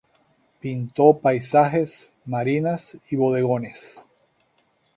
Pintó 0.59 1.19
paisajes, 1.19 2.11
marinas 2.25 2.97
y 3.11 3.17
bodegones. 3.17 4.03